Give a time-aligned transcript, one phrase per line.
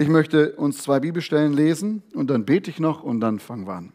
[0.00, 3.74] Ich möchte uns zwei Bibelstellen lesen und dann bete ich noch und dann fangen wir
[3.74, 3.92] an.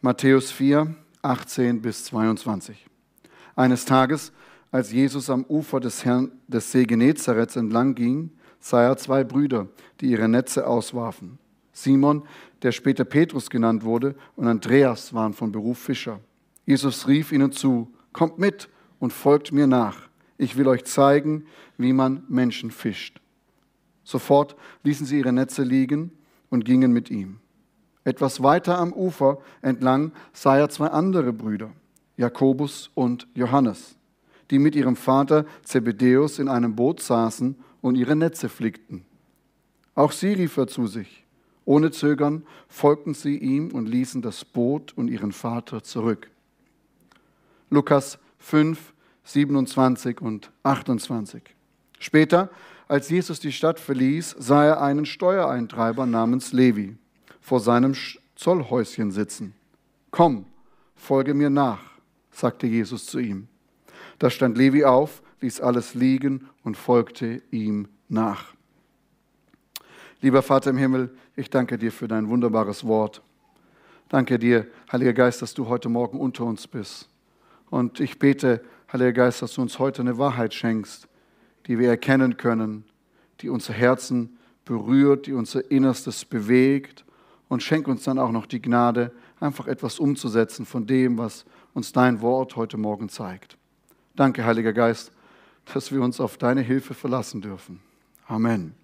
[0.00, 2.86] Matthäus 4, 18 bis 22.
[3.56, 4.32] Eines Tages,
[4.70, 9.68] als Jesus am Ufer des, Herrn, des See Genezareth entlang ging, sah er zwei Brüder,
[10.00, 11.38] die ihre Netze auswarfen.
[11.74, 12.22] Simon,
[12.62, 16.20] der später Petrus genannt wurde, und Andreas waren von Beruf Fischer.
[16.64, 20.08] Jesus rief ihnen zu, kommt mit und folgt mir nach.
[20.38, 21.44] Ich will euch zeigen,
[21.76, 23.20] wie man Menschen fischt.
[24.10, 26.10] Sofort ließen sie ihre Netze liegen
[26.48, 27.38] und gingen mit ihm.
[28.02, 31.70] Etwas weiter am Ufer entlang sah er zwei andere Brüder,
[32.16, 33.94] Jakobus und Johannes,
[34.50, 39.04] die mit ihrem Vater Zebedäus in einem Boot saßen und ihre Netze flickten.
[39.94, 41.24] Auch sie rief er zu sich.
[41.64, 46.28] Ohne Zögern folgten sie ihm und ließen das Boot und ihren Vater zurück.
[47.68, 51.44] Lukas 5, 27 und 28.
[52.00, 52.50] Später,
[52.90, 56.96] als Jesus die Stadt verließ, sah er einen Steuereintreiber namens Levi
[57.40, 57.94] vor seinem
[58.34, 59.54] Zollhäuschen sitzen.
[60.10, 60.46] Komm,
[60.96, 61.78] folge mir nach,
[62.32, 63.46] sagte Jesus zu ihm.
[64.18, 68.54] Da stand Levi auf, ließ alles liegen und folgte ihm nach.
[70.20, 73.22] Lieber Vater im Himmel, ich danke dir für dein wunderbares Wort.
[74.08, 77.08] Danke dir, Heiliger Geist, dass du heute Morgen unter uns bist.
[77.70, 81.06] Und ich bete, Heiliger Geist, dass du uns heute eine Wahrheit schenkst,
[81.66, 82.84] die wir erkennen können,
[83.40, 87.04] die unser Herzen berührt, die unser Innerstes bewegt
[87.48, 91.44] und schenk uns dann auch noch die Gnade, einfach etwas umzusetzen von dem, was
[91.74, 93.56] uns dein Wort heute Morgen zeigt.
[94.16, 95.12] Danke, Heiliger Geist,
[95.72, 97.80] dass wir uns auf deine Hilfe verlassen dürfen.
[98.26, 98.74] Amen.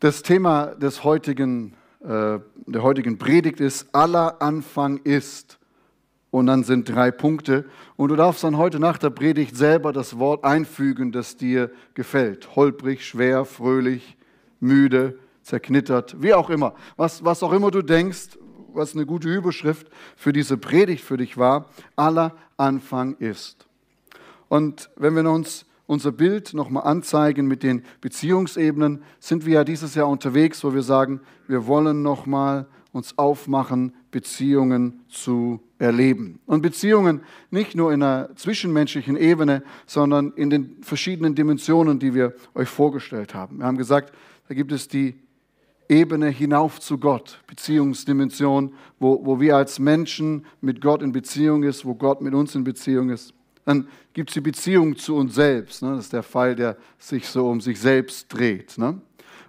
[0.00, 5.59] Das Thema des heutigen, äh, der heutigen Predigt ist, aller Anfang ist.
[6.30, 7.64] Und dann sind drei Punkte.
[7.96, 12.54] Und du darfst dann heute nach der Predigt selber das Wort einfügen, das dir gefällt.
[12.54, 14.16] Holprig, schwer, fröhlich,
[14.60, 16.74] müde, zerknittert, wie auch immer.
[16.96, 18.38] Was, was auch immer du denkst,
[18.72, 23.66] was eine gute Überschrift für diese Predigt für dich war, aller Anfang ist.
[24.48, 29.96] Und wenn wir uns unser Bild nochmal anzeigen mit den Beziehungsebenen, sind wir ja dieses
[29.96, 36.38] Jahr unterwegs, wo wir sagen, wir wollen nochmal uns aufmachen, Beziehungen zu erleben.
[36.46, 42.34] Und Beziehungen nicht nur in einer zwischenmenschlichen Ebene, sondern in den verschiedenen Dimensionen, die wir
[42.54, 43.58] euch vorgestellt haben.
[43.58, 44.14] Wir haben gesagt,
[44.48, 45.16] da gibt es die
[45.88, 51.84] Ebene hinauf zu Gott, Beziehungsdimension, wo, wo wir als Menschen mit Gott in Beziehung ist,
[51.84, 53.34] wo Gott mit uns in Beziehung ist.
[53.64, 55.82] Dann gibt es die Beziehung zu uns selbst.
[55.82, 55.90] Ne?
[55.96, 58.78] Das ist der Fall, der sich so um sich selbst dreht.
[58.78, 59.00] Ne?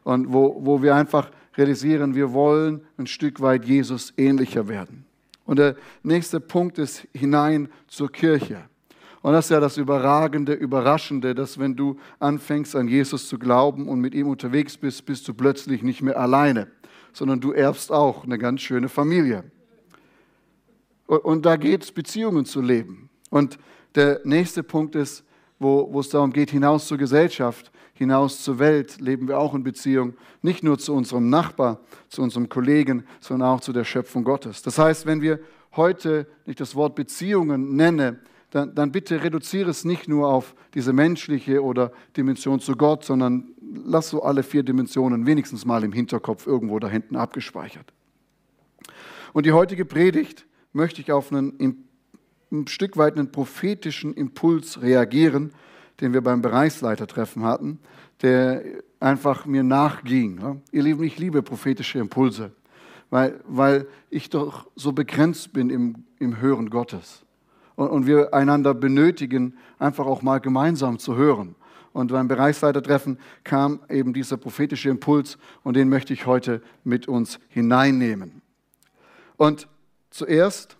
[0.03, 5.05] Und wo, wo wir einfach realisieren, wir wollen ein Stück weit Jesus ähnlicher werden.
[5.45, 8.63] Und der nächste Punkt ist hinein zur Kirche.
[9.21, 13.87] Und das ist ja das Überragende, Überraschende, dass wenn du anfängst an Jesus zu glauben
[13.87, 16.67] und mit ihm unterwegs bist, bist du plötzlich nicht mehr alleine,
[17.13, 19.43] sondern du erbst auch eine ganz schöne Familie.
[21.05, 23.09] Und da geht es, Beziehungen zu leben.
[23.29, 23.59] Und
[23.95, 25.23] der nächste Punkt ist,
[25.59, 29.63] wo, wo es darum geht, hinaus zur Gesellschaft, hinaus zur Welt, leben wir auch in
[29.63, 31.79] Beziehung, nicht nur zu unserem Nachbar,
[32.09, 34.63] zu unserem Kollegen, sondern auch zu der Schöpfung Gottes.
[34.63, 35.39] Das heißt, wenn wir
[35.75, 38.19] heute nicht das Wort Beziehungen nennen,
[38.49, 43.51] dann, dann bitte reduziere es nicht nur auf diese menschliche oder Dimension zu Gott, sondern
[43.85, 47.93] lass so alle vier Dimensionen wenigstens mal im Hinterkopf irgendwo da hinten abgespeichert.
[49.31, 51.87] Und die heutige Predigt möchte ich auf einen
[52.51, 55.51] ein Stück weit einen prophetischen Impuls reagieren,
[55.99, 57.79] den wir beim Bereichsleitertreffen hatten,
[58.21, 58.63] der
[58.99, 60.61] einfach mir nachging.
[60.71, 62.51] Ihr Lieben, ich liebe prophetische Impulse,
[63.09, 67.23] weil, weil ich doch so begrenzt bin im, im Hören Gottes
[67.75, 71.55] und, und wir einander benötigen, einfach auch mal gemeinsam zu hören.
[71.93, 77.39] Und beim Bereichsleitertreffen kam eben dieser prophetische Impuls und den möchte ich heute mit uns
[77.49, 78.41] hineinnehmen.
[79.35, 79.67] Und
[80.09, 80.77] zuerst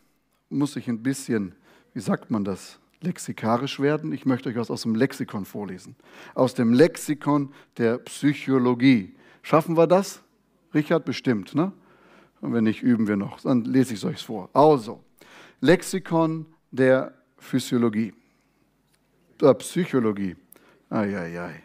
[0.49, 1.55] muss ich ein bisschen,
[1.93, 4.11] wie sagt man das, lexikarisch werden.
[4.13, 5.95] Ich möchte euch was aus dem Lexikon vorlesen.
[6.35, 9.15] Aus dem Lexikon der Psychologie.
[9.41, 10.21] Schaffen wir das?
[10.73, 11.71] Richard bestimmt, ne?
[12.41, 13.41] Und wenn nicht, üben wir noch.
[13.41, 14.49] Dann lese ich es euch vor.
[14.53, 15.03] Also,
[15.59, 18.13] Lexikon der Physiologie,
[19.39, 20.35] der Psychologie.
[20.89, 21.63] Eieiei.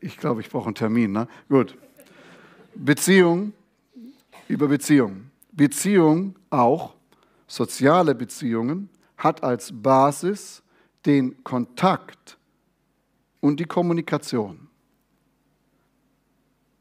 [0.00, 1.12] Ich glaube, ich brauche einen Termin.
[1.12, 1.28] Ne?
[1.48, 1.76] Gut.
[2.74, 3.52] Beziehung
[4.48, 5.30] über Beziehung.
[5.52, 6.94] Beziehung auch,
[7.46, 8.88] soziale Beziehungen,
[9.18, 10.62] hat als Basis
[11.04, 12.38] den Kontakt
[13.40, 14.68] und die Kommunikation.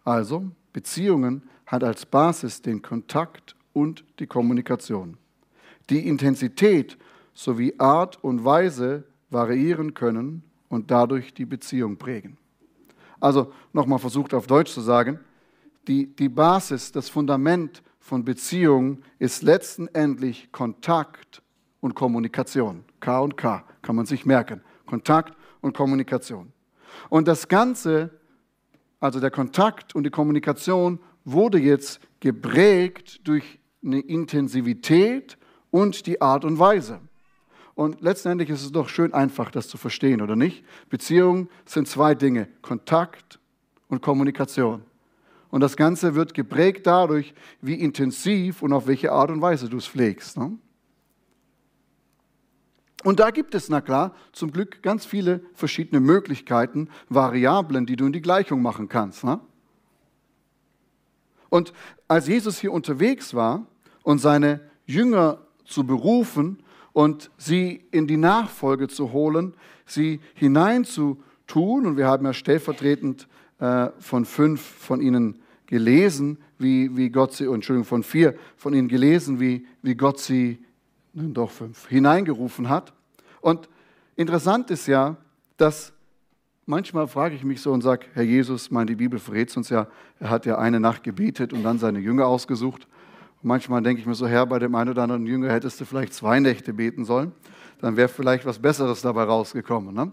[0.03, 5.17] Also, Beziehungen hat als Basis den Kontakt und die Kommunikation.
[5.89, 6.97] Die Intensität
[7.33, 12.37] sowie Art und Weise variieren können und dadurch die Beziehung prägen.
[13.19, 15.19] Also nochmal versucht auf Deutsch zu sagen,
[15.87, 21.41] die, die Basis, das Fundament von Beziehungen ist letztendlich Kontakt
[21.81, 22.83] und Kommunikation.
[22.99, 24.61] K und K kann man sich merken.
[24.85, 26.51] Kontakt und Kommunikation.
[27.09, 28.09] Und das Ganze,
[28.99, 35.37] also der Kontakt und die Kommunikation, wurde jetzt geprägt durch eine Intensivität
[35.71, 36.99] und die Art und Weise.
[37.75, 40.65] Und letztendlich ist es doch schön einfach, das zu verstehen, oder nicht?
[40.89, 43.39] Beziehungen sind zwei Dinge, Kontakt
[43.87, 44.81] und Kommunikation.
[45.49, 49.77] Und das Ganze wird geprägt dadurch, wie intensiv und auf welche Art und Weise du
[49.77, 50.37] es pflegst.
[50.37, 50.57] Ne?
[53.03, 58.07] Und da gibt es, na klar, zum Glück ganz viele verschiedene Möglichkeiten, Variablen, die du
[58.07, 59.23] in die Gleichung machen kannst.
[59.23, 59.39] Ne?
[61.49, 61.73] Und
[62.07, 63.65] als Jesus hier unterwegs war
[64.03, 66.63] und seine Jünger zu berufen
[66.93, 69.53] und sie in die Nachfolge zu holen,
[69.85, 71.85] sie hineinzutun.
[71.85, 73.27] Und wir haben ja stellvertretend
[73.59, 78.87] äh, von fünf von ihnen gelesen, wie, wie Gott sie, Entschuldigung, von vier von ihnen
[78.87, 80.59] gelesen, wie, wie Gott sie,
[81.17, 82.93] doch fünf, hineingerufen hat.
[83.41, 83.69] Und
[84.15, 85.17] interessant ist ja,
[85.57, 85.93] dass
[86.65, 89.87] manchmal frage ich mich so und sage, Herr Jesus, meine, die Bibel verrät uns ja,
[90.19, 92.87] er hat ja eine Nacht gebetet und dann seine Jünger ausgesucht.
[93.41, 96.13] Manchmal denke ich mir so, Herr, bei dem einen oder anderen Jünger hättest du vielleicht
[96.13, 97.31] zwei Nächte beten sollen.
[97.79, 99.93] Dann wäre vielleicht was Besseres dabei rausgekommen.
[99.93, 100.11] Ne?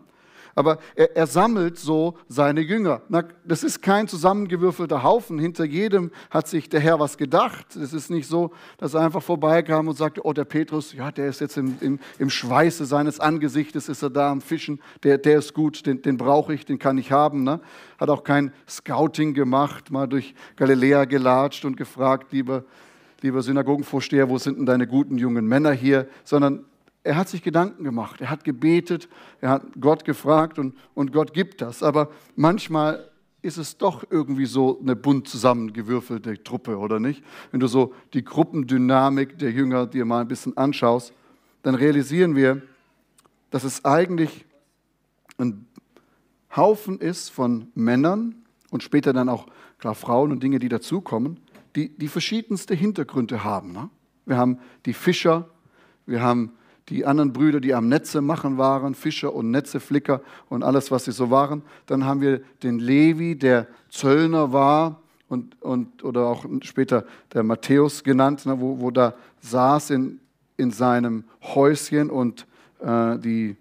[0.55, 3.03] Aber er, er, sammelt so seine Jünger.
[3.09, 5.39] Na, das ist kein zusammengewürfelter Haufen.
[5.39, 7.75] Hinter jedem hat sich der Herr was gedacht.
[7.75, 11.29] Es ist nicht so, dass er einfach vorbeikam und sagte, oh, der Petrus, ja, der
[11.29, 15.39] ist jetzt im, im, im Schweiße seines Angesichtes, ist er da am Fischen, der, der
[15.39, 17.43] ist gut, den, den brauche ich, den kann ich haben.
[17.43, 17.61] Ne?
[17.99, 22.65] Hat auch kein Scouting gemacht, mal durch Galiläa gelatscht und gefragt, lieber
[23.25, 26.07] lieber Synagogenvorsteher, wo sind denn deine guten jungen Männer hier?
[26.25, 26.67] Sondern
[27.05, 29.09] er hat sich Gedanken gemacht, er hat gebetet,
[29.41, 31.83] er hat Gott gefragt und, und Gott gibt das.
[31.83, 33.11] Aber manchmal
[33.43, 37.23] ist es doch irgendwie so eine bunt zusammengewürfelte Truppe, oder nicht?
[37.51, 41.13] Wenn du so die Gruppendynamik der Jünger dir mal ein bisschen anschaust,
[41.63, 42.63] dann realisieren wir,
[43.51, 44.47] dass es eigentlich
[45.37, 45.67] ein
[46.57, 48.35] Haufen ist von Männern
[48.71, 49.47] und später dann auch
[49.79, 51.39] klar Frauen und Dinge, die dazukommen,
[51.77, 53.73] die, die verschiedenste Hintergründe haben.
[53.73, 53.91] Ne?
[54.25, 55.51] Wir haben die Fischer,
[56.07, 56.53] wir haben
[56.89, 61.13] die anderen Brüder, die am Netze machen waren, Fischer und Netzeflicker und alles, was sie
[61.13, 61.63] so waren.
[61.87, 68.05] Dann haben wir den Levi, der Zöllner war und, und, oder auch später der Matthäus
[68.05, 70.21] genannt, ne, wo, wo da saß in,
[70.57, 72.47] in seinem Häuschen und
[72.81, 73.57] äh, die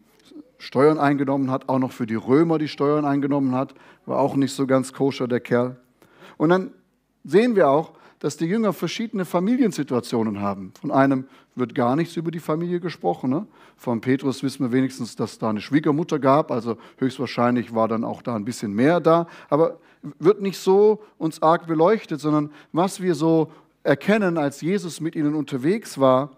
[0.57, 3.73] Steuern eingenommen hat, auch noch für die Römer die Steuern eingenommen hat,
[4.05, 5.77] war auch nicht so ganz koscher, der Kerl.
[6.37, 6.71] Und dann
[7.23, 7.93] sehen wir auch,
[8.23, 10.71] dass die Jünger verschiedene Familiensituationen haben.
[10.79, 11.25] Von einem
[11.55, 13.29] wird gar nichts über die Familie gesprochen.
[13.29, 13.45] Ne?
[13.75, 18.21] Von Petrus wissen wir wenigstens, dass da eine Schwiegermutter gab, also höchstwahrscheinlich war dann auch
[18.21, 19.27] da ein bisschen mehr da.
[19.49, 19.77] Aber
[20.19, 23.51] wird nicht so uns arg beleuchtet, sondern was wir so
[23.83, 26.31] erkennen, als Jesus mit ihnen unterwegs war,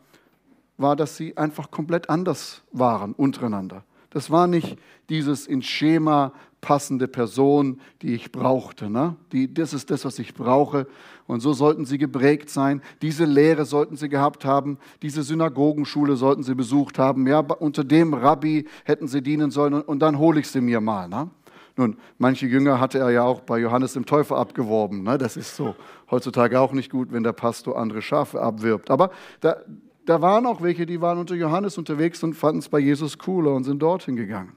[0.80, 3.84] war, dass sie einfach komplett anders waren untereinander.
[4.16, 4.78] Das war nicht
[5.10, 6.32] dieses in Schema
[6.62, 8.90] passende Person, die ich brauchte.
[8.90, 9.18] Ne?
[9.34, 10.88] Die, das ist das, was ich brauche.
[11.28, 12.82] Und so sollten sie geprägt sein.
[13.02, 14.78] Diese Lehre sollten sie gehabt haben.
[15.02, 17.28] Diese Synagogenschule sollten sie besucht haben.
[17.28, 19.74] Ja, unter dem Rabbi hätten sie dienen sollen.
[19.74, 21.10] Und, und dann hole ich sie mir mal.
[21.10, 21.30] Ne?
[21.76, 25.04] Nun, manche Jünger hatte er ja auch bei Johannes dem Täufer abgeworben.
[25.04, 25.18] Ne?
[25.18, 25.76] Das ist so
[26.10, 28.90] heutzutage auch nicht gut, wenn der Pastor andere Schafe abwirbt.
[28.90, 29.12] Aber
[29.42, 29.58] da,
[30.06, 33.54] da waren auch welche, die waren unter Johannes unterwegs und fanden es bei Jesus cooler
[33.54, 34.56] und sind dorthin gegangen.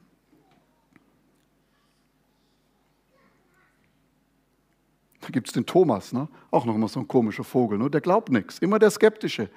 [5.21, 6.28] Da gibt es den Thomas, ne?
[6.50, 7.90] auch noch mal so ein komischer Vogel, ne?
[7.90, 9.50] der glaubt nichts, immer der Skeptische.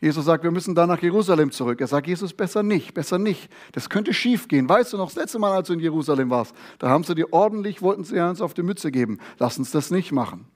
[0.00, 1.80] Jesus sagt, wir müssen da nach Jerusalem zurück.
[1.80, 3.48] Er sagt, Jesus, besser nicht, besser nicht.
[3.70, 4.68] Das könnte schief gehen.
[4.68, 7.32] Weißt du noch, das letzte Mal, als du in Jerusalem warst, da haben sie dir
[7.32, 9.20] ordentlich, wollten sie uns auf die Mütze geben.
[9.38, 10.46] Lass uns das nicht machen.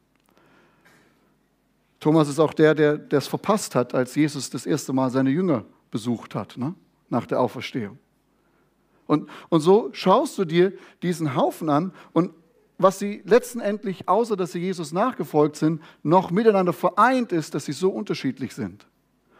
[2.06, 5.64] Thomas ist auch der, der es verpasst hat, als Jesus das erste Mal seine Jünger
[5.90, 6.72] besucht hat, ne?
[7.08, 7.98] nach der Auferstehung.
[9.08, 10.72] Und, und so schaust du dir
[11.02, 12.30] diesen Haufen an und
[12.78, 17.72] was sie letztendlich, außer dass sie Jesus nachgefolgt sind, noch miteinander vereint ist, dass sie
[17.72, 18.86] so unterschiedlich sind.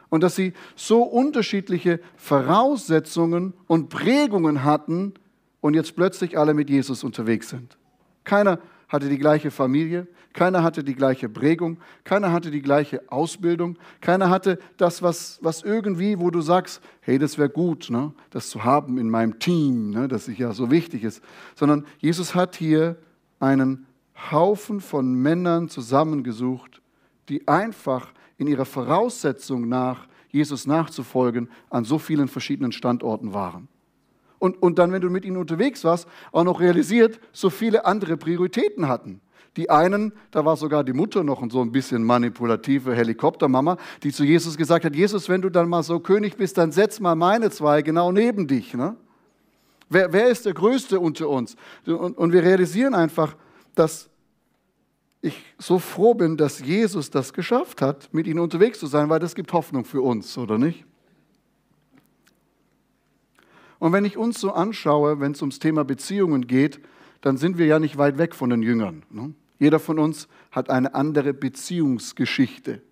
[0.08, 5.14] Und dass sie so unterschiedliche Voraussetzungen und Prägungen hatten
[5.60, 7.78] und jetzt plötzlich alle mit Jesus unterwegs sind.
[8.24, 13.78] Keiner hatte die gleiche Familie, keiner hatte die gleiche Prägung, keiner hatte die gleiche Ausbildung,
[14.00, 18.48] keiner hatte das, was, was irgendwie, wo du sagst, hey, das wäre gut, ne, das
[18.48, 21.22] zu haben in meinem Team, ne, das ja so wichtig ist,
[21.54, 22.96] sondern Jesus hat hier
[23.40, 23.86] einen
[24.30, 26.80] Haufen von Männern zusammengesucht,
[27.28, 33.68] die einfach in ihrer Voraussetzung nach, Jesus nachzufolgen, an so vielen verschiedenen Standorten waren.
[34.38, 38.16] Und, und dann, wenn du mit ihnen unterwegs warst, auch noch realisiert, so viele andere
[38.16, 39.20] Prioritäten hatten.
[39.56, 44.22] Die einen, da war sogar die Mutter noch so ein bisschen manipulative Helikoptermama, die zu
[44.24, 47.50] Jesus gesagt hat, Jesus, wenn du dann mal so König bist, dann setz mal meine
[47.50, 48.74] zwei genau neben dich.
[48.74, 48.96] Ne?
[49.88, 51.56] Wer, wer ist der Größte unter uns?
[51.86, 53.34] Und, und wir realisieren einfach,
[53.74, 54.10] dass
[55.22, 59.20] ich so froh bin, dass Jesus das geschafft hat, mit ihnen unterwegs zu sein, weil
[59.20, 60.84] das gibt Hoffnung für uns, oder nicht?
[63.86, 66.80] Und wenn ich uns so anschaue, wenn es ums Thema Beziehungen geht,
[67.20, 69.04] dann sind wir ja nicht weit weg von den Jüngern.
[69.10, 69.32] Ne?
[69.60, 72.82] Jeder von uns hat eine andere Beziehungsgeschichte.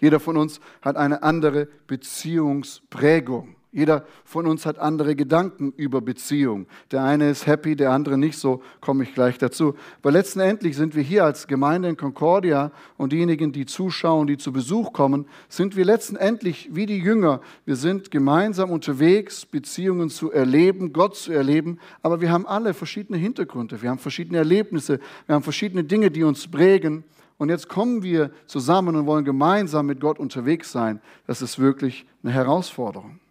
[0.00, 3.54] Jeder von uns hat eine andere Beziehungsprägung.
[3.74, 6.66] Jeder von uns hat andere Gedanken über Beziehung.
[6.90, 9.74] Der eine ist happy, der andere nicht so, komme ich gleich dazu.
[10.02, 14.52] Aber letztendlich sind wir hier als Gemeinde in Concordia und diejenigen, die zuschauen, die zu
[14.52, 17.40] Besuch kommen, sind wir letztendlich wie die Jünger.
[17.64, 23.16] Wir sind gemeinsam unterwegs, Beziehungen zu erleben, Gott zu erleben, aber wir haben alle verschiedene
[23.16, 27.04] Hintergründe, wir haben verschiedene Erlebnisse, wir haben verschiedene Dinge, die uns prägen.
[27.38, 31.00] Und jetzt kommen wir zusammen und wollen gemeinsam mit Gott unterwegs sein.
[31.26, 33.21] Das ist wirklich eine Herausforderung.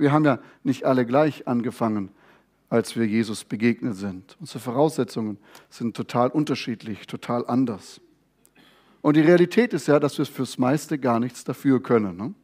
[0.00, 2.08] Wir haben ja nicht alle gleich angefangen,
[2.70, 4.34] als wir Jesus begegnet sind.
[4.40, 5.36] Unsere Voraussetzungen
[5.68, 8.00] sind total unterschiedlich, total anders.
[9.02, 12.16] Und die Realität ist ja, dass wir fürs meiste gar nichts dafür können.
[12.16, 12.34] Ne?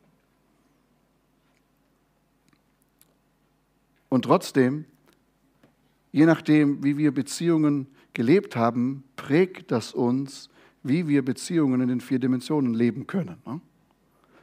[4.10, 4.84] Und trotzdem,
[6.12, 10.50] je nachdem, wie wir Beziehungen gelebt haben, prägt das uns,
[10.82, 13.38] wie wir Beziehungen in den vier Dimensionen leben können.
[13.46, 13.62] Ne?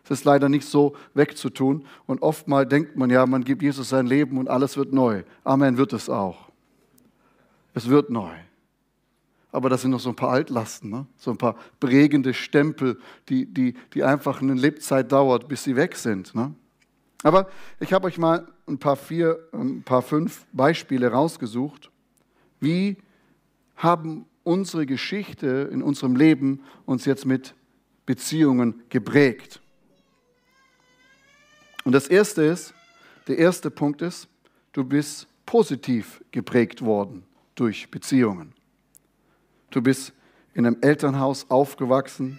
[0.04, 1.86] Es ist leider nicht so wegzutun.
[2.06, 5.24] Und oftmal denkt man ja, man gibt Jesus sein Leben und alles wird neu.
[5.44, 6.50] Amen wird es auch.
[7.74, 8.34] Es wird neu.
[9.52, 11.06] Aber das sind noch so ein paar Altlasten, ne?
[11.16, 15.96] so ein paar prägende Stempel, die, die, die einfach eine Lebzeit dauert, bis sie weg
[15.96, 16.34] sind.
[16.34, 16.54] Ne?
[17.22, 17.48] Aber
[17.80, 21.92] ich habe euch mal ein paar vier, ein paar fünf Beispiele rausgesucht.
[22.60, 22.98] Wie
[23.76, 27.56] haben unsere Geschichte in unserem Leben uns jetzt mit
[28.06, 29.63] Beziehungen geprägt?
[31.84, 32.74] Und das erste ist,
[33.28, 34.28] der erste Punkt ist,
[34.72, 37.24] du bist positiv geprägt worden
[37.56, 38.54] durch Beziehungen.
[39.70, 40.14] Du bist
[40.54, 42.38] in einem Elternhaus aufgewachsen,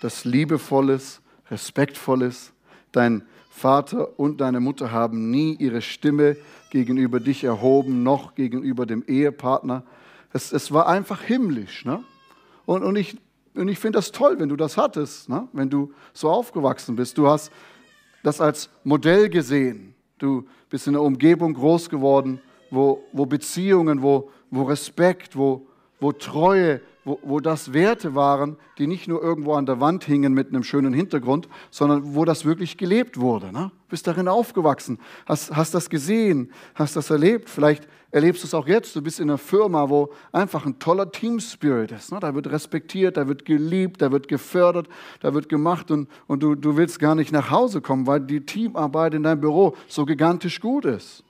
[0.00, 2.52] das liebevoll ist, respektvoll ist.
[2.92, 6.36] Dein Vater und deine Mutter haben nie ihre Stimme
[6.70, 9.84] gegenüber dich erhoben, noch gegenüber dem Ehepartner.
[10.32, 11.84] Es, es war einfach himmlisch.
[11.84, 12.02] Ne?
[12.66, 13.18] Und, und ich,
[13.54, 15.48] und ich finde das toll, wenn du das hattest, ne?
[15.52, 17.18] wenn du so aufgewachsen bist.
[17.18, 17.50] Du hast
[18.22, 19.94] das als Modell gesehen.
[20.18, 25.66] Du bist in einer Umgebung groß geworden, wo, wo Beziehungen, wo, wo Respekt, wo,
[25.98, 30.32] wo Treue, wo, wo das Werte waren, die nicht nur irgendwo an der Wand hingen
[30.32, 33.52] mit einem schönen Hintergrund, sondern wo das wirklich gelebt wurde.
[33.52, 33.70] Ne?
[33.88, 37.48] Bist darin aufgewachsen, hast, hast das gesehen, hast das erlebt.
[37.48, 38.94] Vielleicht erlebst du es auch jetzt.
[38.94, 42.12] Du bist in einer Firma, wo einfach ein toller Team-Spirit ist.
[42.12, 42.20] Ne?
[42.20, 44.88] Da wird respektiert, da wird geliebt, da wird gefördert,
[45.20, 48.44] da wird gemacht und, und du, du willst gar nicht nach Hause kommen, weil die
[48.44, 51.24] Teamarbeit in deinem Büro so gigantisch gut ist.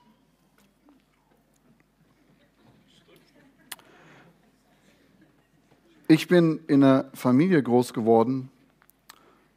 [6.11, 8.49] Ich bin in einer Familie groß geworden,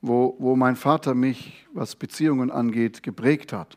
[0.00, 3.76] wo, wo mein Vater mich, was Beziehungen angeht, geprägt hat.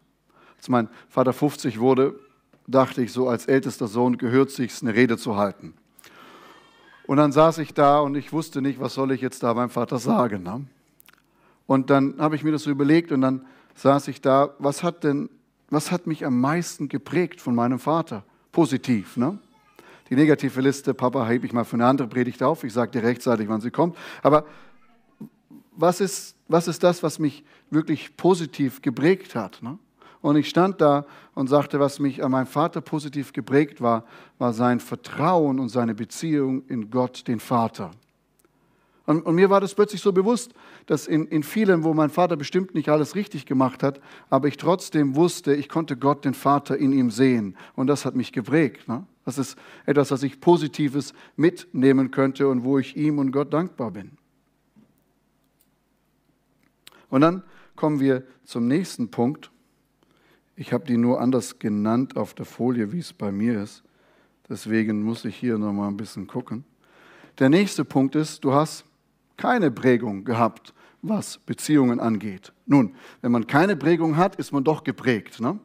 [0.57, 2.19] Als mein Vater 50 wurde,
[2.67, 5.73] dachte ich so, als ältester Sohn gehört sich eine Rede zu halten.
[7.07, 9.71] Und dann saß ich da und ich wusste nicht, was soll ich jetzt da meinem
[9.71, 10.43] Vater sagen.
[10.43, 10.63] Ne?
[11.65, 13.43] Und dann habe ich mir das so überlegt und dann
[13.73, 15.31] saß ich da, was hat denn,
[15.71, 18.23] was hat mich am meisten geprägt von meinem Vater?
[18.51, 19.39] Positiv, ne?
[20.09, 22.63] Die negative Liste, Papa, hebe ich mal für eine andere Predigt auf.
[22.63, 23.97] Ich sage dir rechtzeitig, wann sie kommt.
[24.23, 24.45] Aber
[25.75, 29.61] was ist, was ist das, was mich wirklich positiv geprägt hat?
[29.61, 29.77] Ne?
[30.21, 34.05] Und ich stand da und sagte, was mich an meinem Vater positiv geprägt war,
[34.37, 37.91] war sein Vertrauen und seine Beziehung in Gott, den Vater.
[39.05, 40.53] Und, und, mir war das plötzlich so bewusst,
[40.85, 44.57] dass in, in vielem, wo mein Vater bestimmt nicht alles richtig gemacht hat, aber ich
[44.57, 47.55] trotzdem wusste, ich konnte Gott, den Vater, in ihm sehen.
[47.75, 48.89] Und das hat mich geprägt.
[48.89, 49.05] Ne?
[49.27, 53.91] Das ist etwas, was ich Positives mitnehmen könnte und wo ich ihm und Gott dankbar
[53.91, 54.11] bin.
[57.09, 57.43] Und dann
[57.75, 59.51] kommen wir zum nächsten Punkt.
[60.55, 63.83] Ich habe die nur anders genannt auf der Folie, wie es bei mir ist.
[64.47, 66.63] Deswegen muss ich hier nochmal ein bisschen gucken.
[67.37, 68.85] Der nächste Punkt ist, du hast
[69.35, 72.53] keine Prägung gehabt, was Beziehungen angeht.
[72.65, 75.41] Nun, wenn man keine Prägung hat, ist man doch geprägt.
[75.41, 75.59] Ne?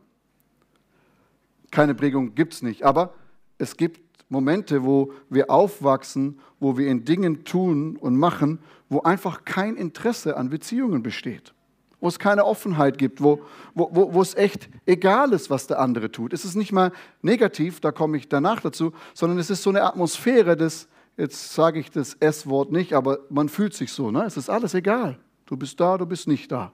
[1.71, 3.15] Keine Prägung gibt es nicht, aber
[3.63, 9.45] es gibt Momente, wo wir aufwachsen, wo wir in Dingen tun und machen, wo einfach
[9.45, 11.55] kein Interesse an Beziehungen besteht.
[12.01, 13.43] wo es keine Offenheit gibt, wo,
[13.77, 16.33] wo, wo, wo es echt egal ist, was der andere tut.
[16.33, 16.91] Es ist nicht mal
[17.21, 21.79] negativ, da komme ich danach dazu, sondern es ist so eine Atmosphäre des, jetzt sage
[21.79, 24.25] ich das S-Wort nicht, aber man fühlt sich so, ne?
[24.25, 25.17] es ist alles egal.
[25.47, 26.73] Du bist da, du bist nicht da.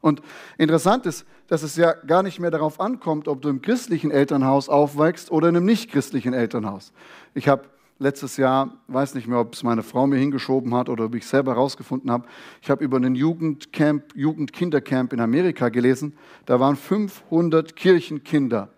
[0.00, 0.22] Und
[0.56, 4.68] interessant ist, dass es ja gar nicht mehr darauf ankommt, ob du im christlichen Elternhaus
[4.68, 6.92] aufwächst oder in einem nicht christlichen Elternhaus.
[7.34, 7.64] Ich habe
[8.00, 11.26] letztes Jahr, weiß nicht mehr, ob es meine Frau mir hingeschoben hat oder ob ich
[11.26, 12.26] selber herausgefunden habe,
[12.62, 16.14] ich habe über einen Jugendcamp, Jugendkindercamp in Amerika gelesen.
[16.46, 18.70] Da waren 500 Kirchenkinder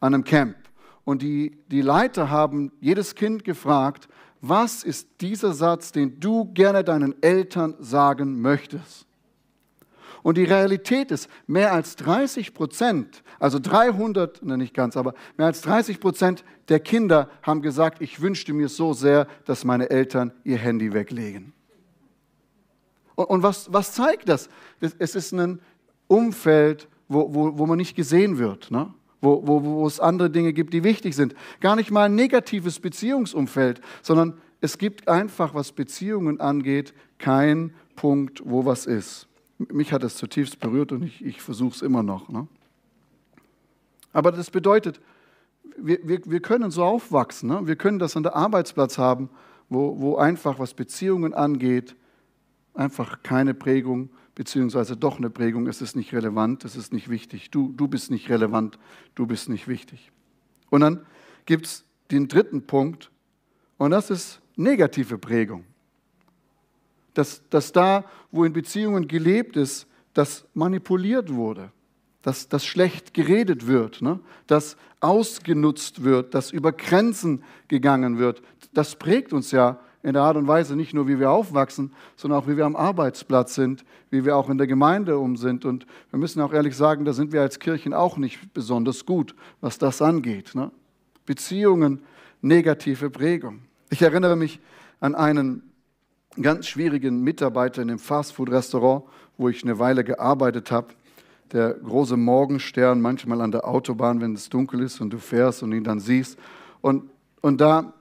[0.00, 0.56] an einem Camp.
[1.04, 4.08] Und die, die Leiter haben jedes Kind gefragt,
[4.40, 9.07] was ist dieser Satz, den du gerne deinen Eltern sagen möchtest?
[10.28, 15.46] Und die Realität ist, mehr als 30 Prozent, also 300, ne, nicht ganz, aber mehr
[15.46, 20.32] als 30 Prozent der Kinder haben gesagt, ich wünschte mir so sehr, dass meine Eltern
[20.44, 21.54] ihr Handy weglegen.
[23.14, 24.50] Und, und was, was zeigt das?
[24.98, 25.62] Es ist ein
[26.08, 28.70] Umfeld, wo, wo, wo man nicht gesehen wird.
[28.70, 28.92] Ne?
[29.22, 31.34] Wo, wo, wo es andere Dinge gibt, die wichtig sind.
[31.60, 38.42] Gar nicht mal ein negatives Beziehungsumfeld, sondern es gibt einfach, was Beziehungen angeht, kein Punkt,
[38.44, 39.27] wo was ist
[39.58, 42.28] mich hat es zutiefst berührt und ich, ich versuche es immer noch.
[42.28, 42.46] Ne?
[44.12, 45.00] Aber das bedeutet,
[45.76, 47.48] wir, wir, wir können so aufwachsen.
[47.48, 47.66] Ne?
[47.66, 49.28] Wir können das an der Arbeitsplatz haben,
[49.68, 51.96] wo, wo einfach, was Beziehungen angeht,
[52.74, 55.66] einfach keine Prägung, beziehungsweise doch eine Prägung.
[55.66, 57.50] Es ist nicht relevant, es ist nicht wichtig.
[57.50, 58.78] Du, du bist nicht relevant,
[59.14, 60.12] du bist nicht wichtig.
[60.70, 61.04] Und dann
[61.46, 63.10] gibt es den dritten Punkt,
[63.76, 65.64] und das ist negative Prägung
[67.18, 71.72] dass, dass da, wo in Beziehungen gelebt ist, das manipuliert wurde,
[72.22, 74.20] dass das schlecht geredet wird, ne?
[74.46, 78.42] dass ausgenutzt wird, dass über Grenzen gegangen wird.
[78.72, 82.40] Das prägt uns ja in der Art und Weise nicht nur, wie wir aufwachsen, sondern
[82.40, 85.64] auch, wie wir am Arbeitsplatz sind, wie wir auch in der Gemeinde um sind.
[85.64, 89.34] Und wir müssen auch ehrlich sagen, da sind wir als Kirchen auch nicht besonders gut,
[89.60, 90.54] was das angeht.
[90.54, 90.70] Ne?
[91.26, 92.00] Beziehungen,
[92.42, 93.62] negative Prägung.
[93.90, 94.60] Ich erinnere mich
[95.00, 95.67] an einen
[96.42, 99.04] ganz schwierigen Mitarbeiter in einem Fastfood-Restaurant,
[99.36, 100.88] wo ich eine Weile gearbeitet habe.
[101.52, 105.72] Der große Morgenstern, manchmal an der Autobahn, wenn es dunkel ist und du fährst und
[105.72, 106.38] ihn dann siehst.
[106.80, 107.92] Und, und da,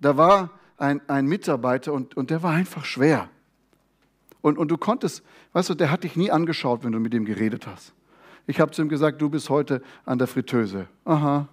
[0.00, 3.28] da war ein, ein Mitarbeiter und, und der war einfach schwer.
[4.40, 7.24] Und, und du konntest, weißt du, der hat dich nie angeschaut, wenn du mit ihm
[7.24, 7.92] geredet hast.
[8.46, 10.86] Ich habe zu ihm gesagt, du bist heute an der Fritteuse.
[11.04, 11.48] Aha,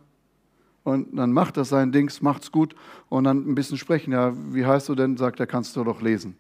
[0.84, 2.76] und dann macht er sein Dings, macht's gut
[3.10, 4.14] und dann ein bisschen sprechen.
[4.14, 5.18] Ja, wie heißt du denn?
[5.18, 6.36] Sagt er, kannst du doch lesen.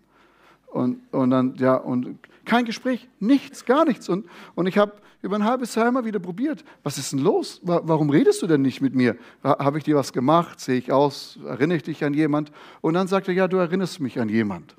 [0.68, 4.10] Und, und dann, ja, und kein Gespräch, nichts, gar nichts.
[4.10, 4.26] Und,
[4.56, 6.64] und ich habe über ein halbes Jahr immer wieder probiert.
[6.82, 7.62] Was ist denn los?
[7.64, 9.16] Warum redest du denn nicht mit mir?
[9.44, 10.60] Habe ich dir was gemacht?
[10.60, 11.38] Sehe ich aus?
[11.46, 12.52] Erinnere ich dich an jemand?
[12.80, 14.76] Und dann sagt er, ja, du erinnerst mich an jemand.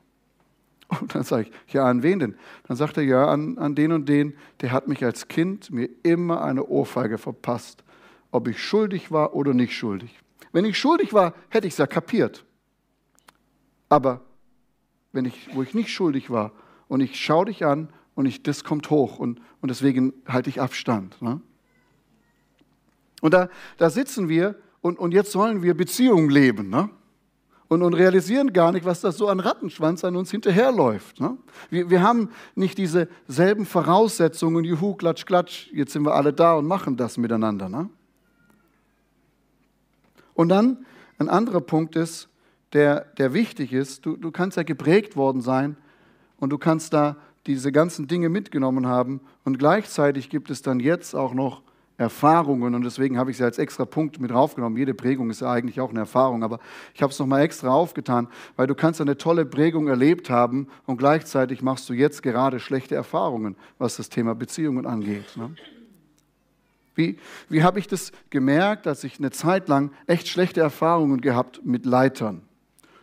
[1.01, 2.35] Und dann sage ich, ja, an wen denn?
[2.66, 5.88] Dann sagt er, ja, an, an den und den, der hat mich als Kind mir
[6.03, 7.83] immer eine Ohrfeige verpasst
[8.32, 10.18] ob ich schuldig war oder nicht schuldig.
[10.50, 12.44] Wenn ich schuldig war, hätte ich es ja kapiert.
[13.88, 14.22] Aber
[15.12, 16.52] wenn ich, wo ich nicht schuldig war
[16.88, 20.60] und ich schaue dich an und ich, das kommt hoch und, und deswegen halte ich
[20.60, 21.20] Abstand.
[21.22, 21.40] Ne?
[23.20, 26.70] Und da, da sitzen wir und, und jetzt sollen wir Beziehungen leben.
[26.70, 26.88] Ne?
[27.68, 31.20] Und, und, realisieren gar nicht, was da so an Rattenschwanz an uns hinterherläuft.
[31.20, 31.38] Ne?
[31.70, 36.54] Wir, wir, haben nicht diese selben Voraussetzungen, juhu, klatsch, klatsch, jetzt sind wir alle da
[36.54, 37.68] und machen das miteinander.
[37.68, 37.88] Ne?
[40.34, 40.84] Und dann
[41.18, 42.28] ein anderer Punkt ist,
[42.72, 45.76] der, der wichtig ist, du, du kannst ja geprägt worden sein
[46.38, 47.16] und du kannst da
[47.46, 51.62] diese ganzen Dinge mitgenommen haben und gleichzeitig gibt es dann jetzt auch noch
[51.98, 54.78] Erfahrungen und deswegen habe ich sie als extra Punkt mit draufgenommen.
[54.78, 56.58] Jede Prägung ist ja eigentlich auch eine Erfahrung, aber
[56.94, 60.96] ich habe es nochmal extra aufgetan, weil du kannst eine tolle Prägung erlebt haben und
[60.96, 65.36] gleichzeitig machst du jetzt gerade schlechte Erfahrungen, was das Thema Beziehungen angeht.
[65.36, 65.54] Ne?
[66.94, 71.64] Wie, wie habe ich das gemerkt, als ich eine Zeit lang echt schlechte Erfahrungen gehabt
[71.64, 72.42] mit Leitern?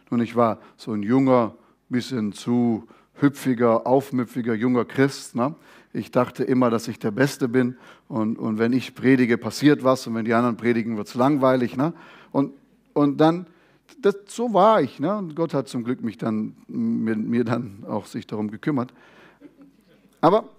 [0.10, 1.56] Und ich war so ein junger,
[1.90, 5.36] bisschen zu hüpfiger, aufmüpfiger junger Christ.
[5.36, 5.56] Ne?
[5.92, 10.06] Ich dachte immer, dass ich der Beste bin und, und wenn ich predige, passiert was
[10.08, 11.76] und wenn die anderen predigen, wird es langweilig.
[11.76, 11.94] Ne?
[12.32, 12.54] Und,
[12.94, 13.48] und dann,
[14.00, 15.00] das, so war ich.
[15.00, 15.16] Ne?
[15.16, 18.94] Und Gott hat zum Glück mich dann, mir, mir dann auch sich darum gekümmert.
[20.22, 20.50] Aber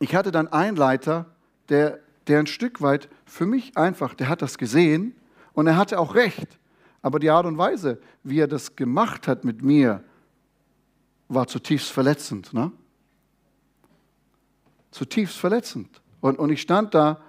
[0.00, 1.26] ich hatte dann einen Leiter,
[1.68, 5.14] der der ein Stück weit für mich einfach, der hat das gesehen
[5.52, 6.58] und er hatte auch recht.
[7.02, 10.02] Aber die Art und Weise, wie er das gemacht hat mit mir,
[11.28, 12.52] war zutiefst verletzend.
[12.52, 12.72] Ne?
[14.90, 16.00] Zutiefst verletzend.
[16.20, 17.20] Und, und ich stand da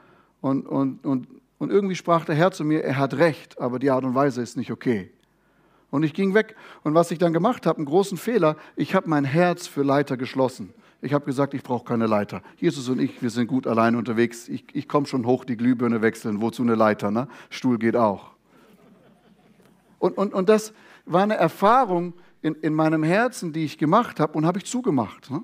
[0.41, 3.91] und, und, und, und irgendwie sprach der Herr zu mir, er hat recht, aber die
[3.91, 5.11] Art und Weise ist nicht okay.
[5.89, 6.55] Und ich ging weg.
[6.83, 10.17] Und was ich dann gemacht habe, einen großen Fehler, ich habe mein Herz für Leiter
[10.17, 10.73] geschlossen.
[11.07, 12.41] Ich habe gesagt, ich brauche keine Leiter.
[12.57, 14.49] Jesus und ich, wir sind gut allein unterwegs.
[14.49, 16.41] Ich, ich komme schon hoch, die Glühbirne wechseln.
[16.41, 17.11] Wozu eine Leiter?
[17.11, 17.29] Ne?
[17.49, 18.31] Stuhl geht auch.
[19.99, 20.73] Und, und, und das
[21.05, 25.31] war eine Erfahrung in, in meinem Herzen, die ich gemacht habe und habe ich zugemacht.
[25.31, 25.43] Ne?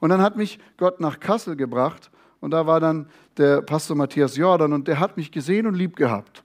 [0.00, 4.34] Und dann hat mich Gott nach Kassel gebracht und da war dann der Pastor Matthias
[4.34, 6.42] Jordan und der hat mich gesehen und lieb gehabt.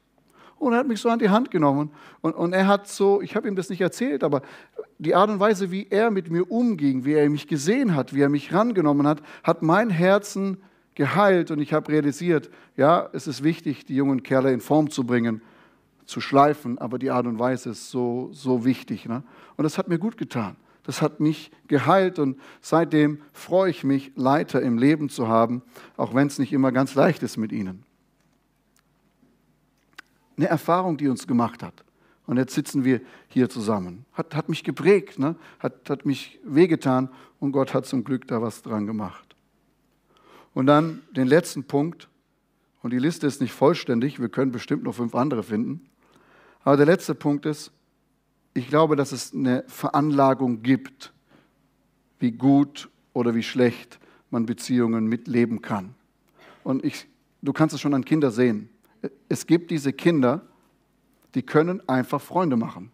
[0.64, 1.92] Und er hat mich so an die Hand genommen.
[2.22, 4.42] Und, und er hat so, ich habe ihm das nicht erzählt, aber
[4.98, 8.22] die Art und Weise, wie er mit mir umging, wie er mich gesehen hat, wie
[8.22, 10.58] er mich rangenommen hat, hat mein Herzen
[10.96, 11.52] geheilt.
[11.52, 15.42] Und ich habe realisiert, ja, es ist wichtig, die jungen Kerle in Form zu bringen,
[16.06, 19.08] zu schleifen, aber die Art und Weise ist so, so wichtig.
[19.08, 19.24] Ne?
[19.58, 20.56] Und das hat mir gut getan.
[20.84, 25.62] Das hat mich geheilt und seitdem freue ich mich, Leiter im Leben zu haben,
[25.96, 27.86] auch wenn es nicht immer ganz leicht ist mit ihnen.
[30.38, 31.84] Eine Erfahrung, die uns gemacht hat.
[32.26, 34.06] Und jetzt sitzen wir hier zusammen.
[34.14, 35.36] Hat, hat mich geprägt, ne?
[35.60, 39.36] hat, hat mich wehgetan und Gott hat zum Glück da was dran gemacht.
[40.54, 42.08] Und dann den letzten Punkt,
[42.82, 45.90] und die Liste ist nicht vollständig, wir können bestimmt noch fünf andere finden.
[46.64, 47.72] Aber der letzte Punkt ist,
[48.54, 51.12] ich glaube, dass es eine Veranlagung gibt,
[52.20, 55.96] wie gut oder wie schlecht man Beziehungen mitleben kann.
[56.64, 57.08] Und ich,
[57.42, 58.70] du kannst es schon an Kinder sehen.
[59.30, 60.42] Es gibt diese Kinder,
[61.36, 62.92] die können einfach Freunde machen.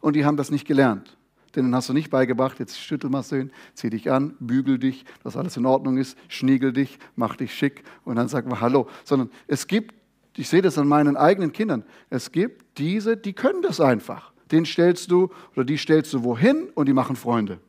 [0.00, 1.16] Und die haben das nicht gelernt.
[1.56, 5.36] Denen hast du nicht beigebracht, jetzt schüttel mal schön, zieh dich an, bügel dich, dass
[5.36, 8.88] alles in Ordnung ist, schniegel dich, mach dich schick und dann sag mal Hallo.
[9.04, 9.94] Sondern es gibt,
[10.36, 14.66] ich sehe das an meinen eigenen Kindern, es gibt diese, die können das einfach den
[14.66, 17.60] stellst du oder die stellst du wohin und die machen Freunde.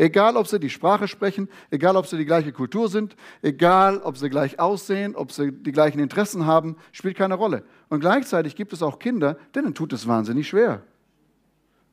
[0.00, 4.16] Egal, ob sie die Sprache sprechen, egal, ob sie die gleiche Kultur sind, egal, ob
[4.16, 7.64] sie gleich aussehen, ob sie die gleichen Interessen haben, spielt keine Rolle.
[7.88, 10.82] Und gleichzeitig gibt es auch Kinder, denen tut es wahnsinnig schwer.